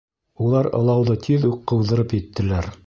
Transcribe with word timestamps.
Улар 0.45 0.69
ылауҙы 0.79 1.19
тиҙ 1.29 1.47
үк 1.51 1.63
ҡыуҙырып 1.73 2.19
еттеләр. 2.21 2.77